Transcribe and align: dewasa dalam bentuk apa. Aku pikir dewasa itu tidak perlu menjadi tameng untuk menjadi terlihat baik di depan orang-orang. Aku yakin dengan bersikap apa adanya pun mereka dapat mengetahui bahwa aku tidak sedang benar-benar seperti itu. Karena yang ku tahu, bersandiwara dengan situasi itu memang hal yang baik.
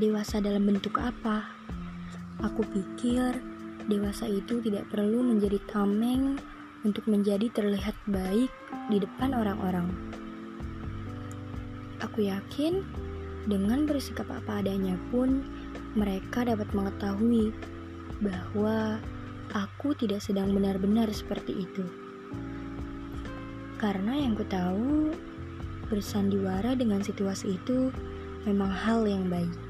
dewasa 0.00 0.40
dalam 0.40 0.64
bentuk 0.64 0.96
apa. 0.96 1.44
Aku 2.40 2.64
pikir 2.64 3.36
dewasa 3.84 4.24
itu 4.24 4.64
tidak 4.64 4.88
perlu 4.88 5.20
menjadi 5.20 5.60
tameng 5.68 6.40
untuk 6.88 7.04
menjadi 7.04 7.52
terlihat 7.52 7.92
baik 8.08 8.48
di 8.88 8.96
depan 8.96 9.36
orang-orang. 9.36 9.92
Aku 12.00 12.24
yakin 12.24 12.80
dengan 13.44 13.84
bersikap 13.84 14.24
apa 14.32 14.64
adanya 14.64 14.96
pun 15.12 15.44
mereka 15.92 16.48
dapat 16.48 16.72
mengetahui 16.72 17.52
bahwa 18.24 18.96
aku 19.52 19.92
tidak 20.00 20.24
sedang 20.24 20.56
benar-benar 20.56 21.12
seperti 21.12 21.68
itu. 21.68 21.84
Karena 23.76 24.16
yang 24.16 24.32
ku 24.32 24.44
tahu, 24.48 25.12
bersandiwara 25.92 26.72
dengan 26.72 27.04
situasi 27.04 27.60
itu 27.60 27.92
memang 28.48 28.72
hal 28.72 29.04
yang 29.04 29.28
baik. 29.28 29.69